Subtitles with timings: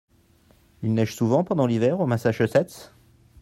[0.81, 2.89] Il neige souvent pendant l'hiver au Masschussets?